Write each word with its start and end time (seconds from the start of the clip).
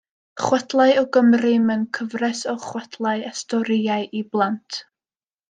Chwedlau 0.43 0.87
o 1.01 1.03
Gymru, 1.17 1.51
mewn 1.65 1.83
cyfres 1.97 2.41
o 2.55 2.55
chwedlau 2.65 3.27
a 3.29 3.35
storïau 3.43 4.09
i 4.23 4.25
blant. 4.35 4.83